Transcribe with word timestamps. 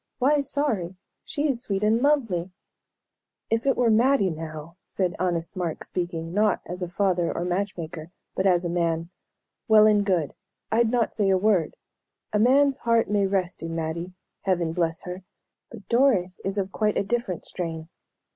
Why 0.17 0.39
sorry? 0.41 0.95
She 1.23 1.47
is 1.47 1.61
sweet 1.61 1.83
and 1.83 2.01
lovely!" 2.01 2.49
"If 3.51 3.67
it 3.67 3.77
were 3.77 3.91
Mattie, 3.91 4.31
now," 4.31 4.77
said 4.87 5.15
honest 5.19 5.55
Mark, 5.55 5.83
speaking, 5.83 6.33
not 6.33 6.59
as 6.65 6.81
a 6.81 6.89
father 6.89 7.31
or 7.31 7.45
match 7.45 7.77
maker, 7.77 8.09
but 8.33 8.47
as 8.47 8.65
a 8.65 8.67
man. 8.71 9.11
"Well 9.67 9.85
and 9.85 10.03
good. 10.03 10.33
I'd 10.71 10.89
not 10.89 11.13
say 11.13 11.29
a 11.29 11.37
word. 11.37 11.75
A 12.33 12.39
man's 12.39 12.79
heart 12.79 13.11
may 13.11 13.27
rest 13.27 13.61
in 13.61 13.75
Mattie 13.75 14.13
Heaven 14.41 14.73
bless 14.73 15.03
her! 15.03 15.23
But 15.69 15.87
Doris 15.87 16.41
is 16.43 16.57
of 16.57 16.71
quite 16.71 16.97
a 16.97 17.03
different 17.03 17.45
strain. 17.45 17.87